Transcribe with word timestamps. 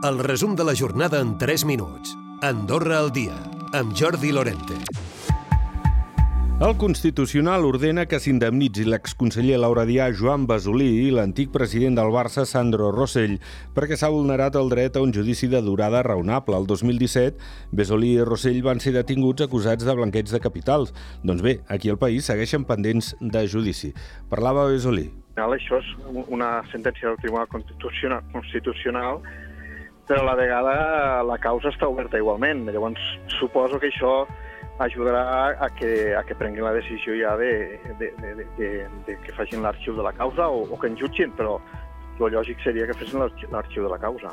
El 0.00 0.20
resum 0.20 0.54
de 0.54 0.62
la 0.62 0.76
jornada 0.76 1.18
en 1.18 1.38
3 1.38 1.64
minuts. 1.64 2.16
Andorra 2.40 3.00
al 3.00 3.10
dia, 3.10 3.34
amb 3.74 3.96
Jordi 3.98 4.30
Lorente. 4.30 4.76
El 6.62 6.76
Constitucional 6.78 7.64
ordena 7.66 8.04
que 8.06 8.20
s'indemnitzi 8.22 8.84
l'exconseller 8.86 9.58
Dià 9.88 10.06
Joan 10.14 10.46
Basolí 10.46 10.86
i 11.08 11.10
l'antic 11.10 11.50
president 11.50 11.98
del 11.98 12.12
Barça 12.14 12.44
Sandro 12.46 12.92
Rossell 12.92 13.40
perquè 13.74 13.96
s'ha 13.98 14.12
vulnerat 14.14 14.54
el 14.54 14.70
dret 14.70 14.94
a 14.94 15.02
un 15.02 15.12
judici 15.12 15.48
de 15.48 15.60
durada 15.62 16.04
raonable. 16.04 16.54
El 16.56 16.68
2017, 16.68 17.36
Basolí 17.72 18.12
i 18.14 18.22
Rossell 18.22 18.62
van 18.62 18.78
ser 18.78 18.94
detinguts 18.94 19.42
acusats 19.42 19.82
de 19.82 19.94
blanqueig 19.98 20.30
de 20.30 20.38
capitals. 20.38 20.94
Doncs 21.24 21.42
bé, 21.42 21.58
aquí 21.66 21.90
al 21.90 21.98
país 21.98 22.24
segueixen 22.24 22.62
pendents 22.64 23.16
de 23.18 23.48
judici. 23.48 23.92
Parlava 24.30 24.70
Basolí. 24.70 25.10
Això 25.34 25.82
és 25.82 25.90
una 26.28 26.62
sentència 26.70 27.08
del 27.08 27.18
Tribunal 27.18 27.46
Constitucional, 27.50 28.22
Constitucional 28.32 29.22
però 30.08 30.22
a 30.22 30.30
la 30.30 30.36
vegada 30.38 30.74
la 31.22 31.36
causa 31.38 31.68
està 31.68 31.88
oberta 31.88 32.18
igualment. 32.18 32.64
Llavors, 32.72 33.02
suposo 33.38 33.78
que 33.78 33.92
això 33.92 34.22
ajudarà 34.80 35.56
a 35.60 35.68
que, 35.74 36.14
a 36.16 36.22
que 36.24 36.36
prenguin 36.38 36.64
la 36.64 36.72
decisió 36.72 37.14
ja 37.18 37.34
de, 37.36 37.78
de, 37.98 38.12
de, 38.22 38.46
de, 38.56 38.70
de 39.06 39.18
que 39.24 39.34
facin 39.36 39.62
l'arxiu 39.62 39.96
de 39.98 40.06
la 40.06 40.14
causa 40.16 40.48
o, 40.48 40.64
o 40.64 40.78
que 40.80 40.90
en 40.90 40.96
jutgin, 40.96 41.34
però 41.36 41.58
el 42.18 42.32
lògic 42.34 42.62
seria 42.64 42.86
que 42.88 42.96
fessin 42.98 43.20
l'arxiu 43.52 43.84
de 43.84 43.92
la 43.92 44.00
causa. 44.02 44.32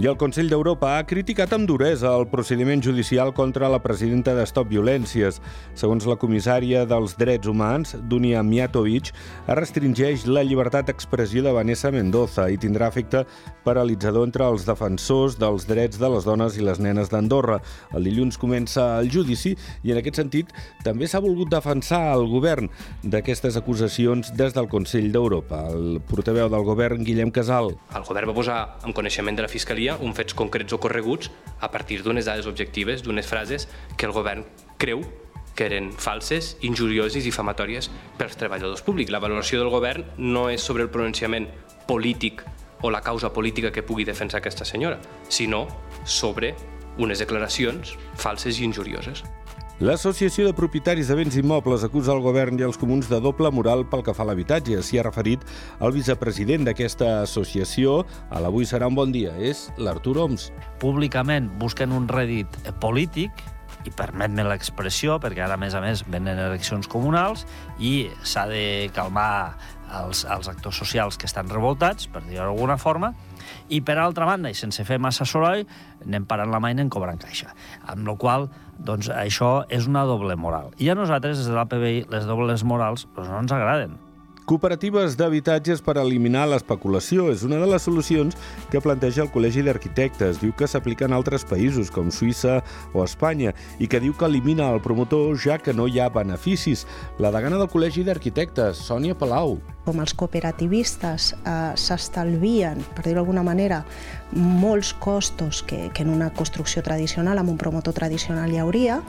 I 0.00 0.06
el 0.08 0.14
Consell 0.16 0.48
d'Europa 0.48 0.94
ha 0.96 1.02
criticat 1.04 1.50
amb 1.52 1.66
duresa 1.68 2.14
el 2.16 2.22
procediment 2.32 2.80
judicial 2.80 3.28
contra 3.36 3.68
la 3.68 3.82
presidenta 3.84 4.32
de 4.32 4.46
Stop 4.48 4.70
Violències. 4.70 5.36
Segons 5.76 6.06
la 6.08 6.16
comissària 6.16 6.86
dels 6.88 7.12
Drets 7.20 7.50
Humans, 7.50 7.98
Dunia 8.08 8.40
Mijatovic, 8.40 9.10
es 9.12 9.58
restringeix 9.58 10.24
la 10.24 10.46
llibertat 10.48 10.88
d'expressió 10.88 11.42
de 11.44 11.52
Vanessa 11.52 11.90
Mendoza 11.92 12.46
i 12.48 12.56
tindrà 12.56 12.88
efecte 12.88 13.26
paralitzador 13.66 14.24
entre 14.30 14.46
els 14.48 14.64
defensors 14.64 15.36
dels 15.36 15.68
drets 15.68 16.00
de 16.00 16.10
les 16.14 16.24
dones 16.24 16.56
i 16.56 16.64
les 16.64 16.80
nenes 16.80 17.12
d'Andorra. 17.12 17.60
El 17.92 18.08
dilluns 18.08 18.40
comença 18.40 18.94
el 18.96 19.12
judici 19.12 19.52
i 19.84 19.92
en 19.92 20.00
aquest 20.00 20.22
sentit 20.22 20.56
també 20.88 21.04
s'ha 21.04 21.20
volgut 21.20 21.52
defensar 21.52 22.14
el 22.14 22.24
govern 22.32 22.72
d'aquestes 23.04 23.60
acusacions 23.60 24.32
des 24.40 24.56
del 24.56 24.72
Consell 24.72 25.12
d'Europa. 25.12 25.66
El 25.68 26.00
portaveu 26.08 26.48
del 26.48 26.64
govern, 26.64 27.04
Guillem 27.04 27.28
Casal. 27.30 27.74
El 27.92 28.08
govern 28.08 28.32
va 28.32 28.40
posar 28.40 28.60
en 28.88 28.96
coneixement 28.96 29.36
de 29.36 29.44
la 29.44 29.52
Fiscalia 29.52 29.81
Fiscalia 29.82 29.98
uns 30.06 30.14
fets 30.14 30.34
concrets 30.38 30.72
ocorreguts 30.76 31.30
a 31.58 31.68
partir 31.72 32.04
d'unes 32.04 32.28
dades 32.28 32.46
objectives, 32.46 33.02
d'unes 33.02 33.26
frases 33.26 33.66
que 33.98 34.06
el 34.06 34.12
govern 34.14 34.44
creu 34.78 35.02
que 35.56 35.66
eren 35.66 35.90
falses, 35.98 36.52
injurioses 36.62 37.18
i 37.18 37.24
difamatòries 37.26 37.88
pels 38.16 38.38
treballadors 38.38 38.84
públics. 38.86 39.10
La 39.10 39.18
valoració 39.18 39.58
del 39.58 39.72
govern 39.74 40.06
no 40.18 40.46
és 40.54 40.62
sobre 40.62 40.86
el 40.86 40.90
pronunciament 40.94 41.48
polític 41.88 42.44
o 42.82 42.94
la 42.94 43.02
causa 43.02 43.32
política 43.34 43.72
que 43.72 43.82
pugui 43.82 44.06
defensar 44.06 44.38
aquesta 44.38 44.64
senyora, 44.64 45.00
sinó 45.28 45.66
sobre 46.06 46.54
unes 47.02 47.18
declaracions 47.18 47.96
falses 48.14 48.60
i 48.60 48.64
injurioses. 48.70 49.24
L'Associació 49.82 50.44
de 50.46 50.54
Propietaris 50.54 51.08
de 51.10 51.14
Béns 51.18 51.34
Immobles 51.40 51.82
acusa 51.82 52.12
el 52.14 52.20
govern 52.22 52.54
i 52.60 52.62
els 52.62 52.76
comuns 52.78 53.08
de 53.10 53.18
doble 53.18 53.48
moral 53.50 53.80
pel 53.90 54.04
que 54.06 54.12
fa 54.14 54.22
a 54.22 54.28
l'habitatge. 54.28 54.76
S'hi 54.78 55.00
ha 55.00 55.02
referit 55.02 55.42
el 55.82 55.90
vicepresident 55.96 56.68
d'aquesta 56.68 57.08
associació. 57.24 57.96
A 58.30 58.38
l'avui 58.44 58.62
serà 58.62 58.86
un 58.86 58.94
bon 58.94 59.10
dia. 59.10 59.32
És 59.42 59.64
l'Artur 59.82 60.20
Oms. 60.22 60.52
Públicament 60.78 61.50
busquen 61.58 61.90
un 61.98 62.06
rèdit 62.06 62.60
polític 62.78 63.42
i 63.82 63.90
permet-me 63.90 64.46
l'expressió, 64.46 65.18
perquè 65.18 65.42
ara, 65.48 65.58
a 65.58 65.60
més 65.60 65.74
a 65.74 65.82
més, 65.82 66.04
venen 66.06 66.38
eleccions 66.38 66.86
comunals 66.86 67.42
i 67.82 68.06
s'ha 68.22 68.46
de 68.54 68.64
calmar 68.94 69.56
els, 70.00 70.24
els 70.24 70.48
actors 70.48 70.78
socials 70.82 71.18
que 71.18 71.28
estan 71.28 71.50
revoltats, 71.52 72.08
per 72.08 72.24
dir-ho 72.26 72.48
d'alguna 72.48 72.78
forma, 72.80 73.12
i 73.68 73.82
per 73.84 73.98
altra 74.00 74.26
banda, 74.28 74.50
i 74.50 74.58
sense 74.58 74.84
fer 74.88 74.98
massa 75.02 75.26
soroll, 75.28 75.66
anem 76.06 76.26
parant 76.28 76.52
la 76.52 76.60
mà 76.62 76.72
i 76.72 76.78
anem 76.78 76.92
cobrant 76.92 77.20
caixa. 77.20 77.52
Amb 77.86 78.08
la 78.08 78.16
qual 78.20 78.48
doncs, 78.78 79.10
això 79.12 79.62
és 79.70 79.90
una 79.90 80.06
doble 80.08 80.36
moral. 80.36 80.72
I 80.78 80.90
a 80.90 80.96
nosaltres, 80.98 81.38
des 81.42 81.50
de 81.50 81.58
l'APBI, 81.58 82.06
les 82.12 82.26
dobles 82.28 82.64
morals 82.64 83.06
doncs, 83.12 83.28
no 83.28 83.44
ens 83.44 83.54
agraden. 83.54 84.00
Cooperatives 84.42 85.14
d'habitatges 85.14 85.78
per 85.86 85.94
eliminar 86.00 86.48
l'especulació 86.50 87.28
és 87.30 87.44
una 87.46 87.60
de 87.62 87.68
les 87.70 87.84
solucions 87.86 88.34
que 88.72 88.80
planteja 88.82 89.22
el 89.22 89.30
Col·legi 89.30 89.62
d'Arquitectes. 89.62 90.40
Diu 90.42 90.50
que 90.58 90.66
s'aplica 90.66 91.06
en 91.06 91.14
altres 91.14 91.46
països, 91.46 91.92
com 91.94 92.10
Suïssa 92.10 92.56
o 92.90 93.04
Espanya, 93.06 93.52
i 93.78 93.86
que 93.86 94.00
diu 94.02 94.16
que 94.18 94.26
elimina 94.26 94.66
el 94.74 94.82
promotor 94.82 95.38
ja 95.38 95.60
que 95.62 95.72
no 95.72 95.86
hi 95.86 96.02
ha 96.02 96.10
beneficis. 96.10 96.88
La 97.22 97.30
degana 97.30 97.60
del 97.60 97.70
Col·legi 97.70 98.02
d'Arquitectes, 98.02 98.82
Sònia 98.82 99.14
Palau. 99.14 99.60
Com 99.82 99.98
els 99.98 100.14
cooperativistes 100.14 101.32
eh, 101.34 101.54
s'estalvien, 101.74 102.78
per 102.94 103.04
dir-ho 103.06 103.18
d'alguna 103.18 103.42
manera, 103.46 103.80
molts 104.32 104.92
costos 105.02 105.62
que, 105.66 105.88
que 105.94 106.04
en 106.06 106.12
una 106.14 106.30
construcció 106.34 106.84
tradicional, 106.86 107.40
amb 107.42 107.50
un 107.50 107.58
promotor 107.58 107.96
tradicional 107.96 108.52
hi 108.52 108.60
hauria, 108.62 109.00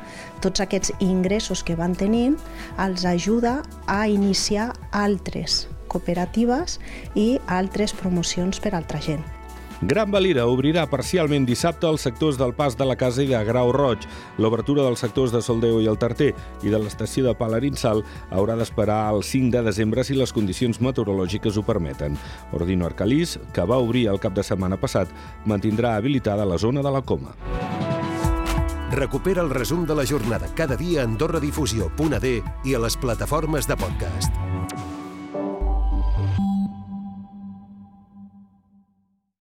tots 0.42 0.64
aquests 0.66 0.96
ingressos 1.00 1.62
que 1.64 1.78
van 1.78 1.94
tenint 1.94 2.40
els 2.82 3.06
ajuda 3.06 3.60
a 3.86 4.08
iniciar 4.10 4.72
altres 4.92 5.68
cooperatives 5.94 6.80
i 7.14 7.38
altres 7.46 7.94
promocions 7.94 8.60
per 8.60 8.74
a 8.74 8.82
altra 8.82 9.02
gent. 9.02 9.43
Gran 9.86 10.14
Valira 10.14 10.46
obrirà 10.48 10.86
parcialment 10.88 11.44
dissabte 11.44 11.90
els 11.90 12.06
sectors 12.06 12.38
del 12.40 12.54
Pas 12.56 12.78
de 12.80 12.86
la 12.88 12.96
Casa 12.96 13.20
i 13.20 13.28
de 13.28 13.40
Grau 13.44 13.74
Roig. 13.76 14.06
L'obertura 14.40 14.86
dels 14.86 15.02
sectors 15.04 15.34
de 15.34 15.42
Soldeu 15.44 15.82
i 15.84 15.90
el 15.92 16.00
Tarter 16.00 16.30
i 16.64 16.72
de 16.72 16.80
l'estació 16.80 17.26
de 17.28 17.34
Palarinsal 17.36 18.00
haurà 18.32 18.56
d'esperar 18.56 19.02
el 19.12 19.26
5 19.28 19.52
de 19.52 19.64
desembre 19.68 20.06
si 20.08 20.16
les 20.16 20.32
condicions 20.32 20.80
meteorològiques 20.80 21.60
ho 21.60 21.66
permeten. 21.68 22.16
Ordino 22.56 22.88
Arcalís, 22.88 23.36
que 23.52 23.68
va 23.68 23.82
obrir 23.84 24.08
el 24.08 24.24
cap 24.24 24.38
de 24.38 24.48
setmana 24.48 24.80
passat, 24.80 25.12
mantindrà 25.46 25.98
habilitada 25.98 26.48
la 26.48 26.58
zona 26.58 26.82
de 26.82 26.94
la 26.94 27.04
Coma. 27.04 27.36
Recupera 28.94 29.42
el 29.44 29.50
resum 29.50 29.84
de 29.90 30.00
la 30.00 30.06
jornada 30.06 30.48
cada 30.56 30.78
dia 30.80 31.02
a 31.02 31.10
AndorraDifusió.d 31.10 32.34
i 32.64 32.76
a 32.76 32.84
les 32.88 32.96
plataformes 32.96 33.68
de 33.68 33.76
podcast. 33.76 34.32